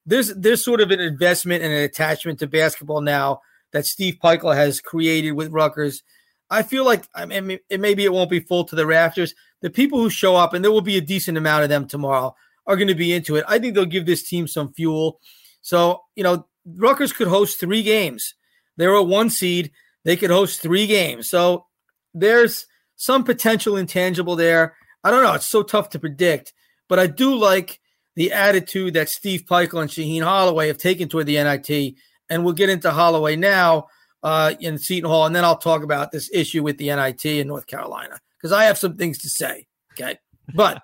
[0.04, 3.40] there's there's sort of an investment and an attachment to basketball now
[3.72, 6.02] that Steve Pikiell has created with Rutgers.
[6.50, 9.34] I feel like I mean it, maybe it won't be full to the rafters.
[9.62, 12.34] The people who show up, and there will be a decent amount of them tomorrow,
[12.66, 13.44] are going to be into it.
[13.48, 15.20] I think they'll give this team some fuel.
[15.62, 18.34] So you know, Rutgers could host three games.
[18.76, 19.72] They're a one seed.
[20.04, 21.28] They could host three games.
[21.28, 21.66] So
[22.14, 24.76] there's some potential intangible there.
[25.06, 25.34] I don't know.
[25.34, 26.52] It's so tough to predict,
[26.88, 27.78] but I do like
[28.16, 31.94] the attitude that Steve Pikiell and Shaheen Holloway have taken toward the NIT.
[32.28, 33.86] And we'll get into Holloway now
[34.24, 37.46] uh, in Seton Hall, and then I'll talk about this issue with the NIT in
[37.46, 39.68] North Carolina because I have some things to say.
[39.92, 40.18] Okay,
[40.56, 40.82] but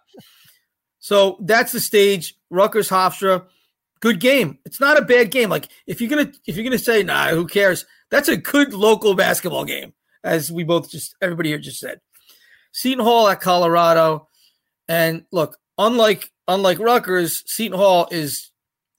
[1.01, 2.37] so that's the stage.
[2.49, 3.47] Rutgers Hofstra,
[3.99, 4.61] good game.
[4.65, 5.51] It's not a bad game.
[5.51, 7.85] Like if you're gonna if you're gonna say nah, who cares?
[8.09, 12.01] That's a good local basketball game, as we both just everybody here just said.
[12.73, 14.29] Seton Hall at Colorado,
[14.89, 18.51] and look, unlike unlike Rutgers, Seton Hall is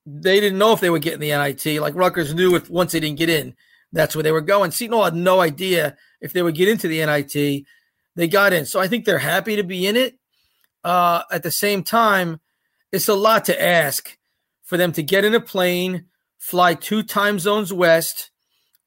[0.06, 1.82] they didn't know if they would get in the NIT.
[1.82, 3.56] Like Rutgers knew if once they didn't get in,
[3.92, 4.72] that's where they were going.
[4.72, 7.66] Seton Hall had no idea if they would get into the NIT.
[8.16, 10.18] They got in, so I think they're happy to be in it.
[10.84, 12.40] Uh, at the same time,
[12.92, 14.18] it's a lot to ask
[14.64, 16.06] for them to get in a plane,
[16.38, 18.30] fly two time zones west,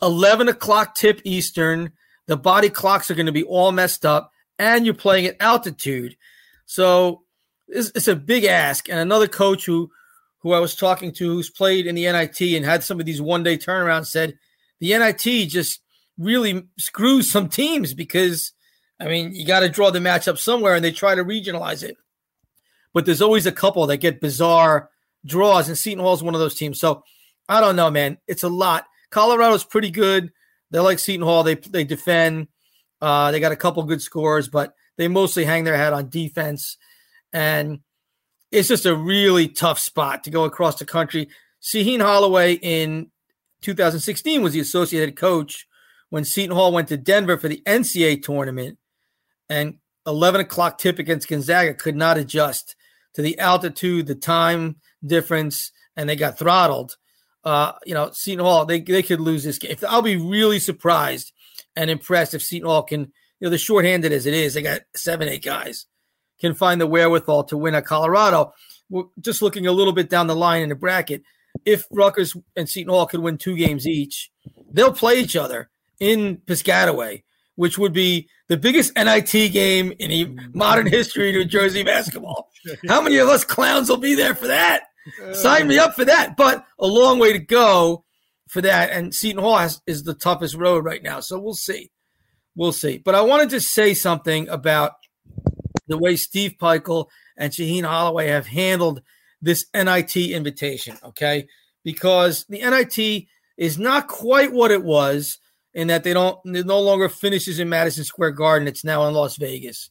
[0.00, 1.92] eleven o'clock tip Eastern.
[2.26, 6.16] The body clocks are going to be all messed up, and you're playing at altitude.
[6.64, 7.22] So
[7.68, 8.88] it's, it's a big ask.
[8.88, 9.90] And another coach who
[10.38, 13.20] who I was talking to, who's played in the NIT and had some of these
[13.20, 14.38] one day turnarounds, said
[14.78, 15.80] the NIT just
[16.18, 18.52] really screws some teams because,
[19.00, 21.96] I mean, you got to draw the matchup somewhere and they try to regionalize it.
[22.92, 24.88] But there's always a couple that get bizarre
[25.24, 26.80] draws, and Seton Hall is one of those teams.
[26.80, 27.02] So
[27.48, 28.18] I don't know, man.
[28.26, 28.86] It's a lot.
[29.10, 30.32] Colorado's pretty good.
[30.70, 31.42] They're like Seton Hall.
[31.42, 32.48] They they defend.
[33.00, 36.76] Uh, they got a couple good scores, but they mostly hang their head on defense.
[37.32, 37.80] And
[38.50, 41.28] it's just a really tough spot to go across the country.
[41.62, 43.10] Shaheen Holloway in
[43.62, 45.66] 2016 was the associate coach
[46.10, 48.78] when Seton Hall went to Denver for the NCAA tournament,
[49.50, 52.76] and 11 o'clock tip against Gonzaga could not adjust
[53.14, 56.96] to the altitude, the time difference, and they got throttled.
[57.44, 59.76] Uh, you know, Seton Hall, they, they could lose this game.
[59.88, 61.32] I'll be really surprised
[61.76, 63.08] and impressed if Seton Hall can, you
[63.42, 65.86] know, the shorthanded as it is, they got seven, eight guys,
[66.40, 68.52] can find the wherewithal to win at Colorado.
[68.88, 71.22] We're just looking a little bit down the line in the bracket
[71.64, 74.30] if Rutgers and Seton Hall could win two games each,
[74.72, 77.22] they'll play each other in Piscataway,
[77.54, 82.50] which would be the biggest NIT game in modern history New Jersey basketball.
[82.88, 84.84] How many of us clowns will be there for that?
[85.32, 86.36] Sign me up for that.
[86.36, 88.04] But a long way to go
[88.48, 88.90] for that.
[88.90, 91.20] And Seton Hall has, is the toughest road right now.
[91.20, 91.90] So we'll see.
[92.54, 92.98] We'll see.
[92.98, 94.92] But I wanted to say something about
[95.88, 99.02] the way Steve Pikiell and Shaheen Holloway have handled–
[99.42, 101.46] this NIT invitation, okay?
[101.84, 105.38] Because the NIT is not quite what it was
[105.74, 108.68] in that they don't it no longer finishes in Madison Square Garden.
[108.68, 109.90] It's now in Las Vegas.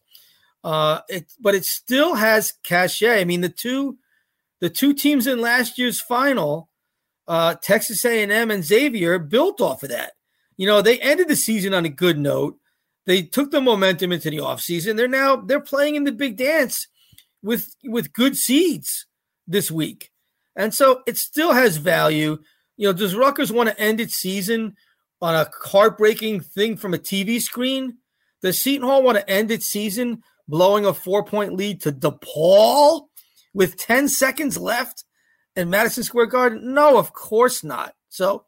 [0.63, 3.21] Uh, it, but it still has cachet.
[3.21, 3.97] I mean, the two
[4.61, 6.69] the two teams in last year's final,
[7.27, 10.13] uh, Texas A&M and Xavier, built off of that.
[10.57, 12.57] You know, they ended the season on a good note.
[13.05, 14.97] They took the momentum into the offseason.
[14.97, 16.87] They're now they're playing in the big dance
[17.43, 19.05] with with good seeds
[19.47, 20.11] this week.
[20.55, 22.37] And so it still has value.
[22.77, 24.75] You know, does Rutgers want to end its season
[25.21, 27.97] on a heartbreaking thing from a TV screen?
[28.41, 33.07] Does Seton Hall want to end its season blowing a four point lead to DePaul
[33.53, 35.03] with 10 seconds left
[35.55, 36.73] in Madison Square Garden?
[36.73, 37.93] No, of course not.
[38.09, 38.45] So,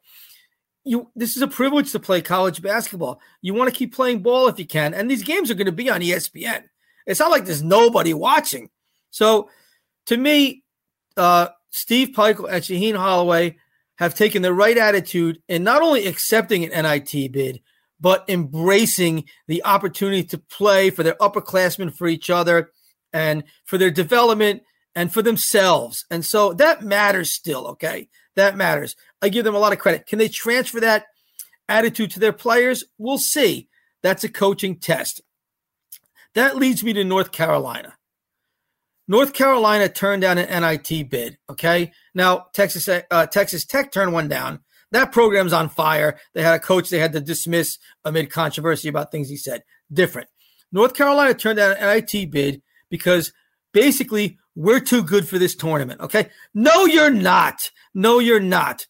[0.84, 3.20] you this is a privilege to play college basketball.
[3.42, 5.72] You want to keep playing ball if you can, and these games are going to
[5.72, 6.64] be on ESPN.
[7.06, 8.70] It's not like there's nobody watching.
[9.10, 9.50] So,
[10.06, 10.62] to me,
[11.16, 13.56] uh, Steve Pikiell and Shaheen Holloway
[13.96, 17.60] have taken the right attitude in not only accepting an NIT bid,
[18.00, 22.70] but embracing the opportunity to play for their upperclassmen, for each other,
[23.12, 24.62] and for their development
[24.98, 26.04] and for themselves.
[26.10, 28.08] And so that matters still, okay?
[28.34, 28.96] That matters.
[29.22, 30.06] I give them a lot of credit.
[30.08, 31.06] Can they transfer that
[31.68, 32.82] attitude to their players?
[32.98, 33.68] We'll see.
[34.02, 35.20] That's a coaching test.
[36.34, 37.94] That leads me to North Carolina.
[39.06, 41.38] North Carolina turned down an NIT bid.
[41.48, 44.58] Okay, now Texas uh, Texas Tech turned one down.
[44.90, 46.18] That program's on fire.
[46.34, 49.62] They had a coach they had to dismiss amid controversy about things he said.
[49.92, 50.28] Different.
[50.72, 53.32] North Carolina turned down an NIT bid because
[53.72, 56.00] basically we're too good for this tournament.
[56.00, 57.70] Okay, no, you're not.
[57.94, 58.86] No, you're not.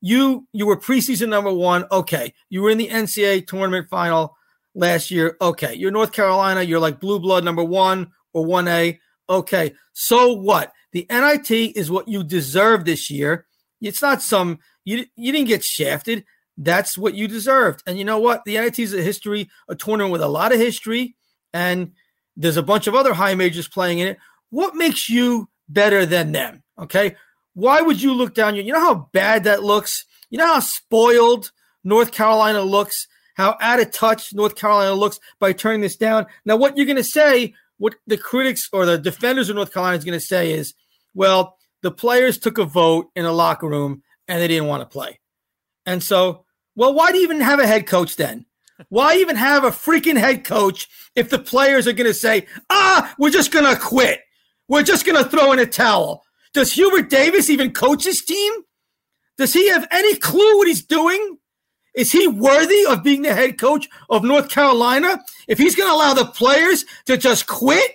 [0.00, 1.84] You you were preseason number one.
[1.90, 4.36] Okay, you were in the NCAA tournament final.
[4.74, 5.36] last year.
[5.40, 6.62] Okay, you're North Carolina.
[6.62, 8.98] You're like blue blood number one or 1A.
[9.28, 10.72] Okay, so what?
[10.92, 13.46] The NIT is what you deserve this year.
[13.80, 16.24] It's not some, you, you didn't get shafted.
[16.56, 17.82] That's what you deserved.
[17.86, 18.44] And you know what?
[18.44, 21.16] The NIT is a history, a tournament with a lot of history,
[21.52, 21.92] and
[22.36, 24.18] there's a bunch of other high majors playing in it.
[24.50, 26.62] What makes you better than them?
[26.78, 27.16] Okay.
[27.54, 28.56] Why would you look down?
[28.56, 30.04] You know how bad that looks?
[30.30, 31.50] You know how spoiled
[31.84, 33.06] North Carolina looks?
[33.34, 36.26] How out of touch North Carolina looks by turning this down?
[36.44, 39.96] Now, what you're going to say, what the critics or the defenders of North Carolina
[39.96, 40.74] is going to say is,
[41.14, 44.86] well, the players took a vote in a locker room and they didn't want to
[44.86, 45.20] play.
[45.86, 46.44] And so,
[46.76, 48.44] well, why do you even have a head coach then?
[48.88, 53.14] Why even have a freaking head coach if the players are going to say, ah,
[53.18, 54.20] we're just going to quit?
[54.68, 56.24] We're just going to throw in a towel.
[56.52, 58.52] Does Hubert Davis even coach his team?
[59.36, 61.38] Does he have any clue what he's doing?
[61.94, 65.20] Is he worthy of being the head coach of North Carolina?
[65.48, 67.92] If he's going to allow the players to just quit?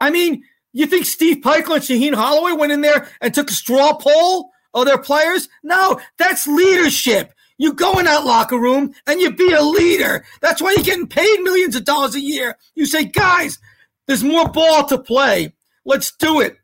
[0.00, 3.54] I mean, you think Steve Pikiell and Shaheen Holloway went in there and took a
[3.54, 5.48] straw poll of their players?
[5.62, 7.32] No, that's leadership.
[7.58, 10.24] You go in that locker room and you be a leader.
[10.42, 12.58] That's why you're getting paid millions of dollars a year.
[12.74, 13.58] You say, guys,
[14.06, 15.54] there's more ball to play.
[15.86, 16.58] Let's do it.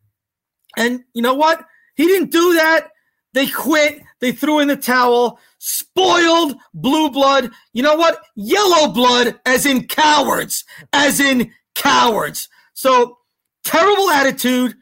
[0.76, 1.64] And you know what?
[1.94, 2.88] He didn't do that.
[3.34, 4.02] They quit.
[4.20, 5.38] They threw in the towel.
[5.58, 7.50] Spoiled blue blood.
[7.72, 8.22] You know what?
[8.34, 12.48] Yellow blood, as in cowards, as in cowards.
[12.74, 13.18] So
[13.64, 14.74] terrible attitude.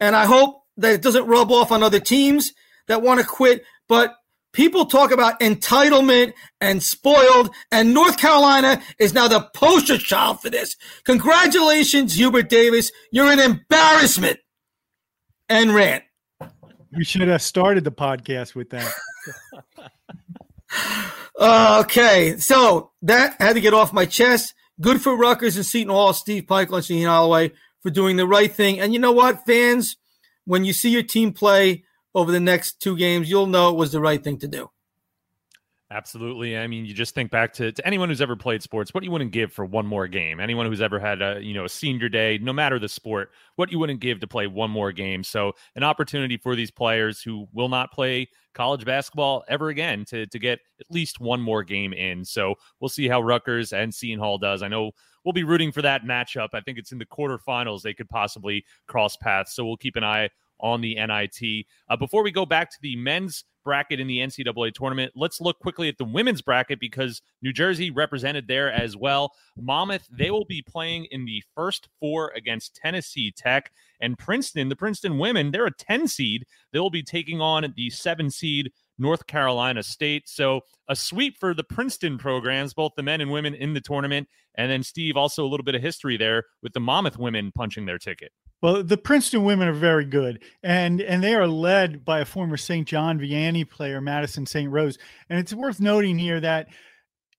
[0.00, 2.52] And I hope that it doesn't rub off on other teams
[2.86, 3.64] that want to quit.
[3.88, 4.14] But
[4.52, 10.50] people talk about entitlement and spoiled, and North Carolina is now the poster child for
[10.50, 10.76] this.
[11.04, 12.90] Congratulations, Hubert Davis.
[13.12, 14.38] You're an embarrassment.
[15.50, 16.04] And rant.
[16.94, 18.92] We should have started the podcast with that.
[21.84, 24.54] okay, so that had to get off my chest.
[24.80, 28.78] Good for Rutgers and Seton Hall, Steve Pikiell and Holloway for doing the right thing.
[28.78, 29.96] And you know what, fans,
[30.44, 31.84] when you see your team play
[32.18, 34.68] over the next two games, you'll know it was the right thing to do.
[35.90, 36.58] Absolutely.
[36.58, 39.10] I mean, you just think back to, to anyone who's ever played sports, what you
[39.10, 40.38] wouldn't give for one more game.
[40.38, 43.72] Anyone who's ever had a, you know, a senior day, no matter the sport, what
[43.72, 45.24] you wouldn't give to play one more game.
[45.24, 50.26] So an opportunity for these players who will not play college basketball ever again to,
[50.26, 52.22] to get at least one more game in.
[52.22, 54.62] So we'll see how Rutgers and Seton Hall does.
[54.62, 54.90] I know
[55.24, 56.48] we'll be rooting for that matchup.
[56.52, 57.80] I think it's in the quarterfinals.
[57.80, 59.54] They could possibly cross paths.
[59.54, 60.28] So we'll keep an eye
[60.60, 61.66] on the NIT.
[61.88, 65.58] Uh, before we go back to the men's bracket in the NCAA tournament, let's look
[65.58, 69.32] quickly at the women's bracket because New Jersey represented there as well.
[69.58, 74.68] Monmouth, they will be playing in the first four against Tennessee Tech and Princeton.
[74.68, 76.46] The Princeton women, they're a 10 seed.
[76.72, 80.28] They'll be taking on the seven seed North Carolina State.
[80.28, 84.28] So a sweep for the Princeton programs, both the men and women in the tournament.
[84.56, 87.86] And then, Steve, also a little bit of history there with the Monmouth women punching
[87.86, 88.32] their ticket.
[88.60, 92.56] Well, the Princeton women are very good, and and they are led by a former
[92.56, 92.88] St.
[92.88, 94.70] John Vianney player, Madison St.
[94.70, 94.98] Rose.
[95.30, 96.66] And it's worth noting here that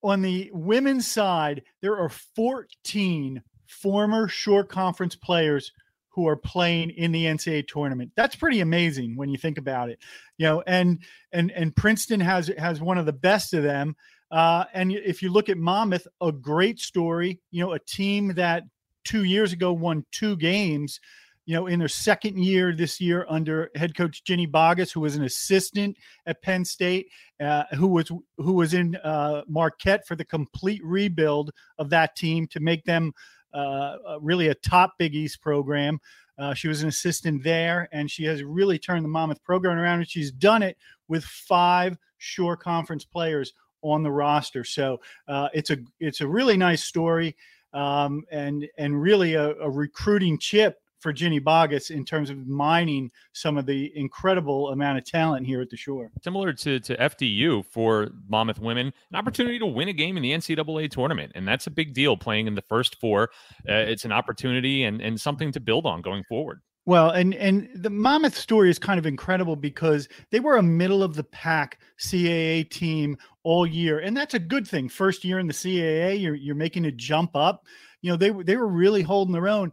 [0.01, 5.73] on the women's side, there are 14 former Shore Conference players
[6.08, 8.12] who are playing in the NCAA tournament.
[8.15, 9.99] That's pretty amazing when you think about it.
[10.38, 10.99] You know, and
[11.34, 13.95] and and Princeton has has one of the best of them.
[14.32, 17.41] Uh, and if you look at Monmouth, a great story.
[17.51, 18.63] You know, a team that
[19.04, 21.00] two years ago won two games.
[21.46, 25.16] You know, in their second year this year under head coach Ginny Boggess, who was
[25.16, 27.08] an assistant at Penn State,
[27.40, 32.46] uh, who was who was in uh, Marquette for the complete rebuild of that team
[32.48, 33.14] to make them
[33.52, 36.00] uh, really a top Big East program.
[36.38, 40.00] Uh, she was an assistant there, and she has really turned the Monmouth program around.
[40.00, 44.64] And she's done it with five Shore Conference players on the roster.
[44.64, 47.36] So uh, it's a it's a really nice story
[47.73, 53.10] um, and and really a, a, recruiting chip for Ginny Boggess in terms of mining
[53.34, 56.12] some of the incredible amount of talent here at the Shore.
[56.21, 60.32] Similar to, to FDU for Monmouth women, an opportunity to win a game in the
[60.32, 61.32] NCAA tournament.
[61.36, 63.29] And that's a big deal playing in the first four.
[63.67, 66.60] Uh, it's an opportunity and, and something to build on going forward.
[66.89, 71.04] Well, and and the Monmouth story is kind of incredible because they were a middle
[71.04, 74.89] of the pack CAA team all year, and that's a good thing.
[74.89, 77.63] First year in the CAA, you're you're making a jump up.
[78.02, 79.71] You know, they they were really holding their own.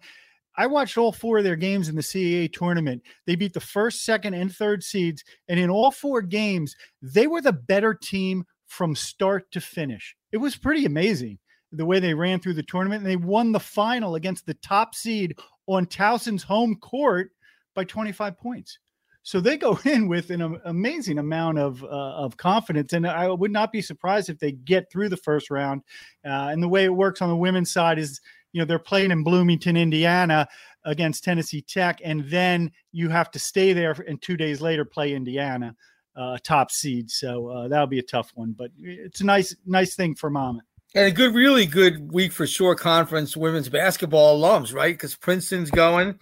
[0.58, 3.00] I watched all four of their games in the CAA tournament.
[3.26, 7.40] They beat the first, second, and third seeds, and in all four games, they were
[7.40, 10.14] the better team from start to finish.
[10.32, 11.38] It was pretty amazing
[11.72, 14.94] the way they ran through the tournament, and they won the final against the top
[14.94, 15.34] seed
[15.66, 17.30] on Towson's home court
[17.74, 18.78] by 25 points.
[19.26, 23.50] So they go in with an amazing amount of uh, of confidence, and I would
[23.50, 25.82] not be surprised if they get through the first round.
[26.24, 28.20] Uh, and the way it works on the women's side is,
[28.52, 30.46] you know, they're playing in Bloomington, Indiana,
[30.84, 35.12] against Tennessee Tech, and then you have to stay there, and two days later play
[35.12, 35.74] Indiana,
[36.14, 37.10] uh, top seed.
[37.10, 40.65] So uh, that'll be a tough one, but it's a nice nice thing for Monmouth.
[40.94, 44.94] And a good, really good week for Shore Conference women's basketball alums, right?
[44.94, 46.18] Because Princeton's going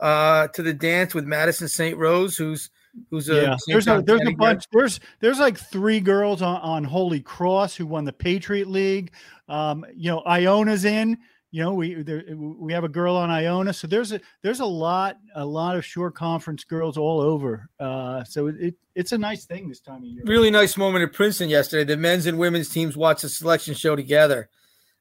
[0.00, 1.96] uh, to the dance with Madison St.
[1.96, 2.70] Rose, who's
[3.10, 3.56] who's a yeah.
[3.66, 4.64] There's a there's a bunch.
[4.72, 9.12] There's there's like three girls on, on Holy Cross who won the Patriot League.
[9.48, 11.18] Um, you know, Iona's in.
[11.52, 14.66] You know, we there, we have a girl on Iona, so there's a there's a
[14.66, 17.68] lot a lot of shore conference girls all over.
[17.80, 20.22] Uh, so it, it it's a nice thing this time of year.
[20.24, 21.84] Really nice moment at Princeton yesterday.
[21.84, 24.48] The men's and women's teams watched the selection show together,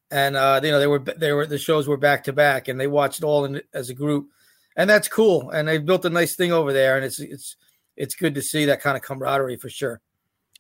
[0.10, 2.80] and uh, you know they were they were the shows were back to back, and
[2.80, 4.30] they watched all in as a group
[4.80, 5.50] and that's cool.
[5.50, 7.58] And they've built a nice thing over there, and it's it's
[7.98, 10.02] it's good to see that kind of camaraderie for sure.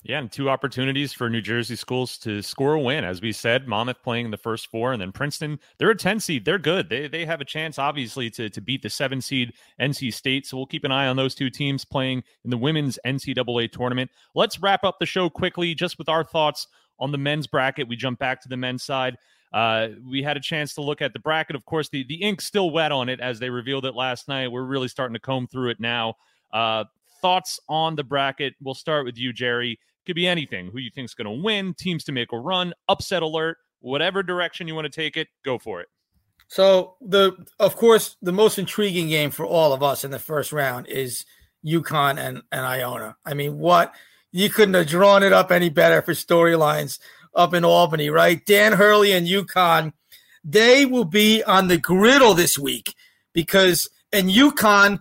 [0.01, 3.03] Yeah, and two opportunities for New Jersey schools to score a win.
[3.03, 6.45] As we said, Monmouth playing the first four, and then Princeton, they're a 10 seed.
[6.45, 6.89] They're good.
[6.89, 10.45] They they have a chance, obviously, to, to beat the seven seed NC State.
[10.45, 14.09] So we'll keep an eye on those two teams playing in the women's NCAA tournament.
[14.35, 17.89] Let's wrap up the show quickly just with our thoughts on the men's bracket.
[17.89, 19.17] We jump back to the men's side.
[19.51, 21.57] Uh, we had a chance to look at the bracket.
[21.57, 24.49] Of course, the, the ink's still wet on it as they revealed it last night.
[24.49, 26.15] We're really starting to comb through it now.
[26.53, 26.85] Uh,
[27.21, 28.53] thoughts on the bracket?
[28.61, 29.79] We'll start with you, Jerry.
[30.05, 30.69] Could be anything.
[30.71, 31.73] Who you think is going to win?
[31.73, 32.73] Teams to make a run?
[32.87, 33.57] Upset alert?
[33.81, 35.87] Whatever direction you want to take it, go for it.
[36.47, 40.51] So the of course the most intriguing game for all of us in the first
[40.51, 41.25] round is
[41.63, 43.17] UConn and, and Iona.
[43.23, 43.93] I mean, what
[44.31, 46.99] you couldn't have drawn it up any better for storylines
[47.35, 48.43] up in Albany, right?
[48.45, 49.93] Dan Hurley and UConn,
[50.43, 52.95] they will be on the griddle this week
[53.33, 54.99] because and UConn,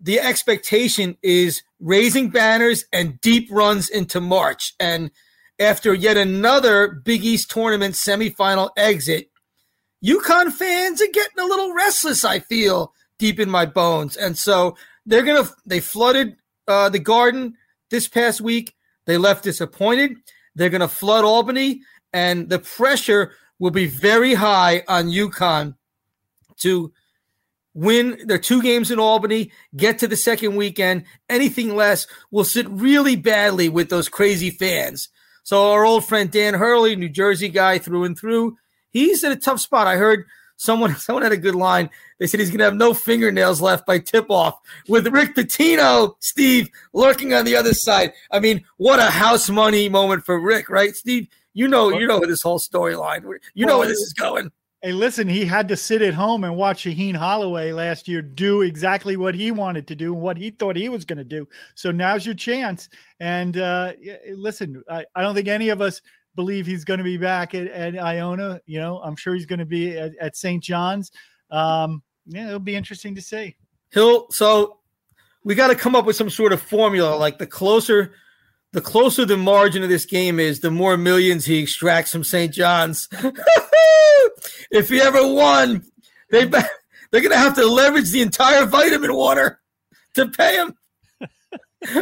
[0.00, 4.74] the expectation is raising banners and deep runs into March.
[4.78, 5.10] And
[5.58, 9.30] after yet another Big East tournament semifinal exit,
[10.04, 14.16] UConn fans are getting a little restless, I feel, deep in my bones.
[14.16, 16.36] And so they're going to, they flooded
[16.68, 17.56] uh, the garden
[17.90, 18.74] this past week.
[19.06, 20.16] They left disappointed.
[20.54, 21.82] They're going to flood Albany,
[22.12, 25.76] and the pressure will be very high on UConn
[26.58, 26.92] to
[27.76, 31.04] win their two games in Albany, get to the second weekend.
[31.28, 35.10] Anything less will sit really badly with those crazy fans.
[35.42, 38.56] So our old friend Dan Hurley, New Jersey guy through and through,
[38.90, 39.86] he's in a tough spot.
[39.86, 40.24] I heard
[40.56, 41.90] someone someone had a good line.
[42.18, 44.58] They said he's going to have no fingernails left by tip off
[44.88, 48.14] with Rick Pitino, Steve, lurking on the other side.
[48.30, 51.28] I mean, what a house money moment for Rick, right, Steve?
[51.52, 53.22] You know, you know this whole storyline.
[53.54, 54.50] You know where this is going.
[54.86, 58.62] Hey, listen, he had to sit at home and watch Shaheen Holloway last year do
[58.62, 61.48] exactly what he wanted to do and what he thought he was going to do.
[61.74, 62.88] So now's your chance.
[63.18, 63.94] And uh,
[64.32, 66.02] listen, I, I don't think any of us
[66.36, 68.60] believe he's going to be back at, at Iona.
[68.66, 70.62] You know, I'm sure he's going to be at, at St.
[70.62, 71.10] John's.
[71.50, 73.56] Um, yeah, it'll be interesting to see.
[73.92, 74.78] He'll so
[75.42, 77.16] we got to come up with some sort of formula.
[77.16, 78.12] Like the closer,
[78.70, 82.54] the closer the margin of this game is, the more millions he extracts from St.
[82.54, 83.08] John's.
[84.70, 85.84] if he ever won,
[86.30, 89.60] they they're gonna have to leverage the entire vitamin water
[90.14, 90.74] to pay him.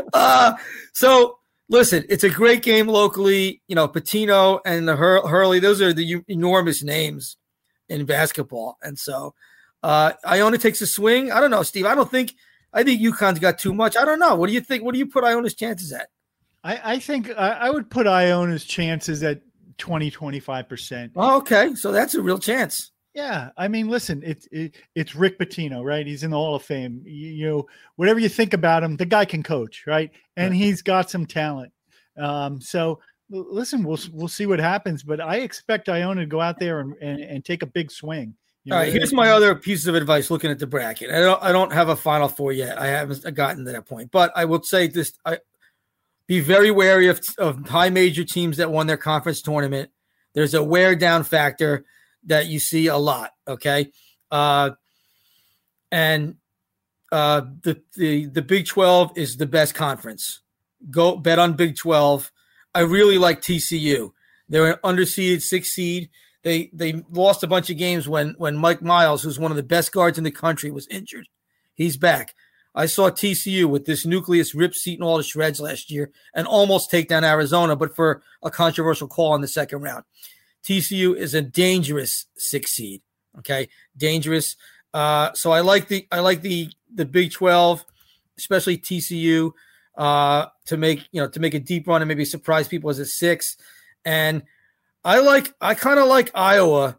[0.12, 0.54] uh,
[0.92, 3.62] so listen, it's a great game locally.
[3.68, 7.36] You know, Pitino and the Hur- Hurley; those are the u- enormous names
[7.88, 9.34] in basketball, and so
[9.82, 11.30] uh, Iona takes a swing.
[11.30, 11.86] I don't know, Steve.
[11.86, 12.34] I don't think.
[12.72, 13.96] I think UConn's got too much.
[13.96, 14.34] I don't know.
[14.34, 14.82] What do you think?
[14.82, 16.08] What do you put Iona's chances at?
[16.64, 19.42] I, I think I, I would put Iona's chances at
[19.78, 21.10] 20, 25%.
[21.16, 21.74] Oh, okay.
[21.74, 22.90] So that's a real chance.
[23.14, 26.04] Yeah, I mean, listen, it's it, it's Rick Pitino, right?
[26.04, 27.00] He's in the Hall of Fame.
[27.04, 30.10] You, you, know, whatever you think about him, the guy can coach, right?
[30.36, 30.60] And right.
[30.60, 31.72] he's got some talent.
[32.18, 32.98] Um, so
[33.30, 36.94] listen, we'll we'll see what happens, but I expect Iona to go out there and,
[37.00, 38.34] and, and take a big swing.
[38.64, 41.10] You know, All right, here's my other piece of advice looking at the bracket.
[41.10, 42.78] I don't I don't have a final four yet.
[42.80, 45.38] I haven't gotten to that point, but I will say this: I
[46.26, 49.90] be very wary of, of high major teams that won their conference tournament.
[50.34, 51.84] There's a wear down factor
[52.26, 53.32] that you see a lot.
[53.46, 53.90] Okay.
[54.30, 54.70] Uh,
[55.92, 56.36] and
[57.12, 60.40] uh, the, the, the Big 12 is the best conference.
[60.90, 62.32] Go bet on Big 12.
[62.74, 64.10] I really like TCU.
[64.48, 66.10] They're an underseeded six seed.
[66.42, 69.62] They they lost a bunch of games when when Mike Miles, who's one of the
[69.62, 71.26] best guards in the country, was injured.
[71.74, 72.34] He's back.
[72.74, 76.90] I saw TCU with this nucleus rip Seton Hall to shreds last year and almost
[76.90, 80.04] take down Arizona, but for a controversial call in the second round.
[80.64, 83.02] TCU is a dangerous six seed.
[83.38, 84.56] Okay, dangerous.
[84.92, 87.84] Uh, so I like the I like the the Big Twelve.
[88.38, 89.52] especially TCU,
[89.96, 92.98] uh, to make you know to make a deep run and maybe surprise people as
[92.98, 93.56] a six.
[94.04, 94.42] And
[95.04, 96.98] I like I kind of like Iowa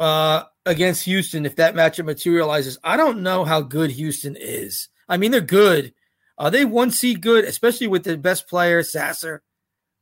[0.00, 2.78] uh, against Houston if that matchup materializes.
[2.84, 4.88] I don't know how good Houston is.
[5.08, 5.92] I mean, they're good.
[6.38, 9.42] Are they one seed good, especially with the best player Sasser,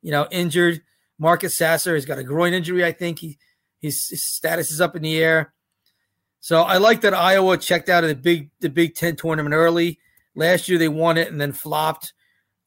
[0.02, 0.82] you know, injured.
[1.18, 2.84] Marcus Sasser has got a groin injury.
[2.84, 3.38] I think he
[3.80, 5.52] his, his status is up in the air.
[6.40, 9.98] So I like that Iowa checked out of the big the Big Ten tournament early.
[10.34, 12.14] Last year they won it and then flopped.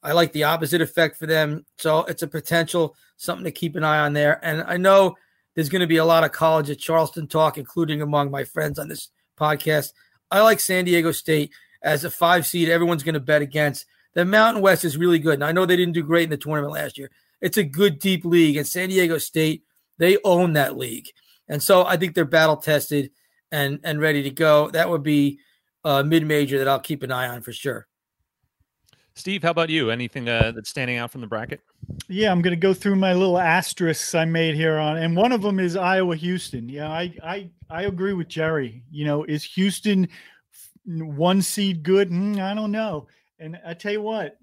[0.02, 1.64] I like the opposite effect for them.
[1.78, 4.38] So it's a potential something to keep an eye on there.
[4.44, 5.16] And I know
[5.54, 8.78] there's going to be a lot of college at Charleston talk, including among my friends
[8.78, 9.92] on this podcast.
[10.30, 11.52] I like San Diego State
[11.82, 12.68] as a five seed.
[12.68, 13.86] Everyone's going to bet against.
[14.14, 15.34] The Mountain West is really good.
[15.34, 17.10] And I know they didn't do great in the tournament last year.
[17.40, 18.56] It's a good, deep league.
[18.56, 19.64] And San Diego State,
[19.98, 21.08] they own that league.
[21.48, 23.10] And so I think they're battle tested
[23.52, 24.70] and, and ready to go.
[24.70, 25.38] That would be
[25.84, 27.86] uh, a mid major that I'll keep an eye on for sure.
[29.16, 29.90] Steve, how about you?
[29.90, 31.60] Anything uh, that's standing out from the bracket?
[32.08, 35.30] Yeah, I'm going to go through my little asterisks I made here on, and one
[35.30, 36.68] of them is Iowa Houston.
[36.68, 38.82] Yeah, I I I agree with Jerry.
[38.90, 40.08] You know, is Houston
[40.84, 42.10] one seed good?
[42.10, 43.06] Mm, I don't know.
[43.38, 44.36] And I tell you what,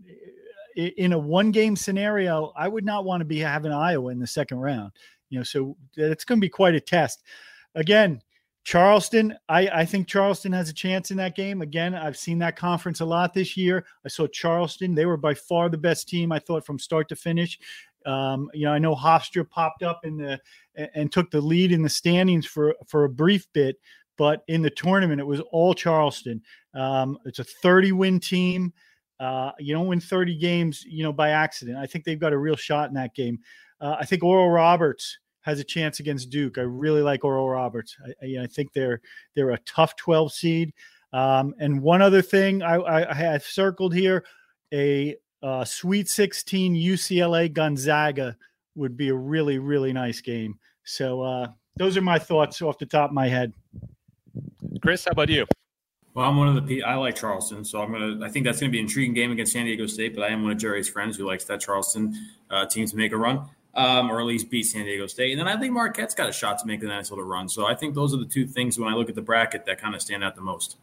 [0.76, 4.28] in a one game scenario, I would not want to be having Iowa in the
[4.28, 4.92] second round.
[5.30, 7.24] You know, so it's going to be quite a test.
[7.76, 8.22] Again,
[8.64, 11.62] Charleston, I, I think Charleston has a chance in that game.
[11.62, 13.86] Again, I've seen that conference a lot this year.
[14.06, 16.32] I saw Charleston; they were by far the best team.
[16.32, 17.58] I thought from start to finish.
[18.06, 20.40] Um, you know, I know Hofstra popped up in the
[20.96, 23.78] and took the lead in the standings for for a brief bit,
[24.18, 26.42] but in the tournament it was all Charleston.
[26.76, 28.74] Um, it's a 30 win team.
[29.20, 31.78] Uh, you don't win 30 games, you know, by accident.
[31.78, 33.40] I think they've got a real shot in that game.
[33.80, 36.58] Uh, I think Oral Roberts has a chance against Duke.
[36.58, 37.98] I really like Oral Roberts.
[38.06, 39.02] I, I, I think they're
[39.36, 40.74] they're a tough 12 seed.
[41.14, 44.24] Um, and one other thing I, I, I have circled here,
[44.74, 48.38] a uh, Sweet 16 UCLA Gonzaga
[48.76, 50.58] would be a really really nice game.
[50.84, 53.54] So uh, those are my thoughts off the top of my head.
[54.82, 55.46] Chris, how about you?
[56.14, 58.26] Well, I'm one of the I like Charleston, so I'm gonna.
[58.26, 60.14] I think that's gonna be an intriguing game against San Diego State.
[60.14, 62.14] But I am one of Jerry's friends who likes that Charleston
[62.50, 65.32] uh, team to make a run um, or at least beat San Diego State.
[65.32, 67.48] And then I think Marquette's got a shot to make a nice little run.
[67.48, 69.80] So I think those are the two things when I look at the bracket that
[69.80, 70.78] kind of stand out the most.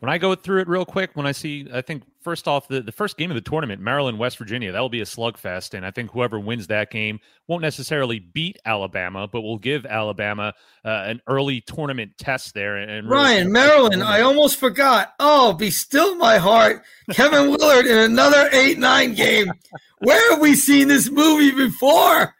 [0.00, 2.80] When I go through it real quick, when I see, I think first off, the,
[2.80, 5.74] the first game of the tournament, Maryland, West Virginia, that will be a slugfest.
[5.74, 10.54] And I think whoever wins that game won't necessarily beat Alabama, but will give Alabama
[10.84, 12.76] uh, an early tournament test there.
[12.76, 15.12] And really Ryan, Maryland, I almost forgot.
[15.20, 16.82] Oh, be still my heart.
[17.12, 19.52] Kevin Willard in another 8 9 game.
[19.98, 22.34] Where have we seen this movie before?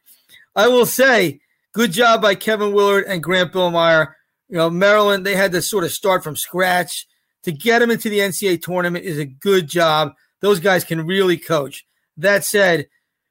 [0.57, 1.41] I will say,
[1.73, 4.15] good job by Kevin Willard and Grant Billmeier.
[4.49, 7.07] You know, Maryland, they had to sort of start from scratch
[7.45, 10.13] to get them into the NCAA tournament is a good job.
[10.41, 11.87] Those guys can really coach.
[12.17, 12.87] That said,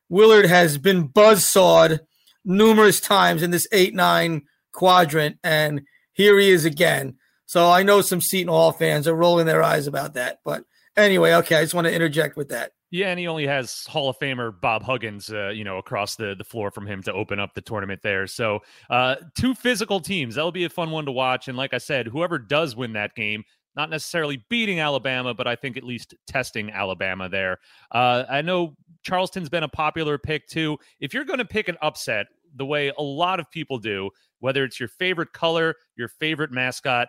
[0.10, 2.02] Willard has been buzzsawed
[2.46, 4.42] numerous times in this 8 9
[4.72, 5.82] quadrant, and
[6.14, 7.16] here he is again.
[7.46, 10.40] So I know some Seton Hall fans are rolling their eyes about that.
[10.44, 10.64] But
[10.98, 12.72] anyway, okay, I just want to interject with that.
[12.90, 16.36] Yeah, and he only has Hall of Famer Bob Huggins, uh, you know, across the,
[16.38, 18.28] the floor from him to open up the tournament there.
[18.28, 20.36] So, uh, two physical teams.
[20.36, 21.48] That'll be a fun one to watch.
[21.48, 23.46] And like I said, whoever does win that game,
[23.76, 27.58] not necessarily beating Alabama, but I think at least testing Alabama there.
[27.92, 30.78] Uh, I know Charleston's been a popular pick too.
[31.00, 34.10] If you're going to pick an upset, the way a lot of people do,
[34.40, 37.08] whether it's your favorite color, your favorite mascot,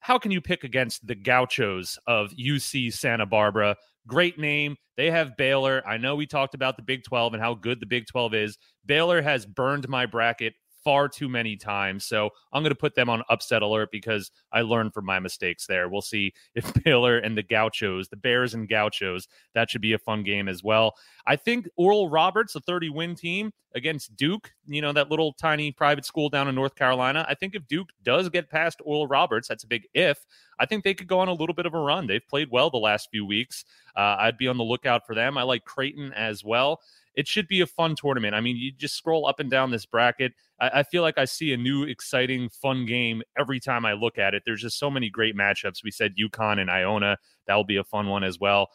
[0.00, 3.76] how can you pick against the Gauchos of UC Santa Barbara?
[4.06, 4.76] Great name.
[4.96, 5.82] They have Baylor.
[5.86, 8.58] I know we talked about the Big 12 and how good the Big 12 is.
[8.86, 10.54] Baylor has burned my bracket
[10.86, 12.04] far too many times.
[12.04, 15.66] So I'm going to put them on upset alert because I learned from my mistakes
[15.66, 15.88] there.
[15.88, 19.98] We'll see if Baylor and the Gauchos, the Bears and Gauchos, that should be a
[19.98, 20.94] fun game as well.
[21.26, 25.72] I think Oral Roberts, a 30 win team against Duke, you know, that little tiny
[25.72, 27.26] private school down in North Carolina.
[27.28, 30.24] I think if Duke does get past Oral Roberts, that's a big if.
[30.60, 32.06] I think they could go on a little bit of a run.
[32.06, 33.64] They've played well the last few weeks.
[33.96, 35.36] Uh, I'd be on the lookout for them.
[35.36, 36.80] I like Creighton as well
[37.16, 38.34] it should be a fun tournament.
[38.34, 40.34] I mean, you just scroll up and down this bracket.
[40.60, 44.18] I, I, feel like I see a new, exciting, fun game every time I look
[44.18, 44.42] at it.
[44.44, 45.82] There's just so many great matchups.
[45.82, 47.16] We said UConn and Iona.
[47.46, 48.68] That will be a fun one as well.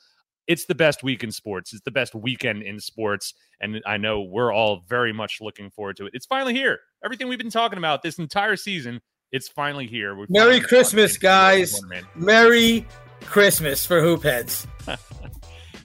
[0.47, 1.71] It's the best week in sports.
[1.71, 3.35] It's the best weekend in sports.
[3.61, 6.13] And I know we're all very much looking forward to it.
[6.15, 6.79] It's finally here.
[7.05, 10.15] Everything we've been talking about this entire season, it's finally here.
[10.15, 11.79] We're Merry Christmas, guys.
[12.15, 12.87] Merry
[13.21, 14.65] Christmas for Hoopheads.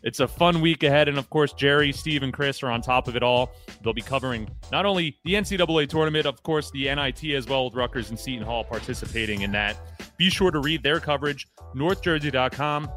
[0.07, 1.09] it's a fun week ahead.
[1.09, 3.51] And of course, Jerry, Steve, and Chris are on top of it all.
[3.83, 7.75] They'll be covering not only the NCAA tournament, of course, the NIT as well, with
[7.75, 9.77] Rutgers and Seton Hall participating in that.
[10.17, 12.89] Be sure to read their coverage, northjersey.com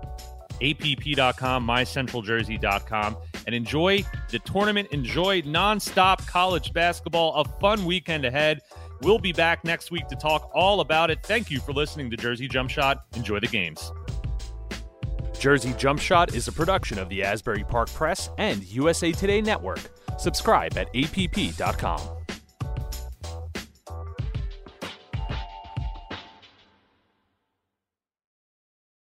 [0.62, 4.90] app.com, mycentraljersey.com, and enjoy the tournament.
[4.92, 7.34] Enjoy nonstop college basketball.
[7.36, 8.60] A fun weekend ahead.
[9.02, 11.20] We'll be back next week to talk all about it.
[11.24, 13.06] Thank you for listening to Jersey Jump Shot.
[13.16, 13.92] Enjoy the games.
[15.40, 19.80] Jersey Jump Shot is a production of the Asbury Park Press and USA Today Network.
[20.20, 22.19] Subscribe at app.com.